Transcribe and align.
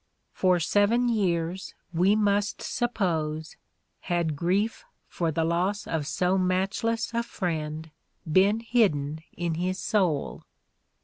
For 0.33 0.59
seven 0.59 1.09
years, 1.09 1.75
we 1.93 2.15
must 2.15 2.59
suppose, 2.59 3.55
had 3.99 4.35
grief 4.35 4.83
for 5.07 5.31
the 5.31 5.43
loss 5.45 5.85
of 5.85 6.07
so 6.07 6.39
matchless 6.39 7.13
a 7.13 7.21
friend 7.21 7.91
been 8.25 8.61
hidden 8.61 9.21
in 9.37 9.53
his 9.53 9.77
soul. 9.77 10.41